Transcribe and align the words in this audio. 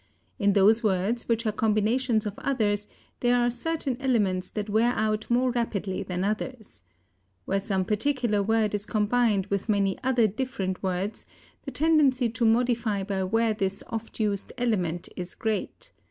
In 0.39 0.53
those 0.53 0.81
words 0.83 1.27
which 1.29 1.45
are 1.45 1.51
combinations 1.51 2.25
of 2.25 2.33
others 2.39 2.87
there 3.19 3.35
are 3.37 3.51
certain 3.51 3.97
elements 4.01 4.49
that 4.49 4.67
wear 4.67 4.93
out 4.93 5.29
more 5.29 5.51
rapidly 5.51 6.01
than 6.01 6.23
others. 6.23 6.81
Where 7.45 7.59
some 7.59 7.85
particular 7.85 8.41
word 8.41 8.73
is 8.73 8.87
combined 8.87 9.45
with 9.51 9.69
many 9.69 9.99
other 10.03 10.25
different 10.25 10.81
words 10.81 11.27
the 11.65 11.71
tendency 11.71 12.29
to 12.29 12.45
modify 12.47 13.03
by 13.03 13.23
wear 13.25 13.53
this 13.53 13.83
oft 13.91 14.19
used 14.19 14.51
element 14.57 15.07
is 15.15 15.35
great. 15.35 15.91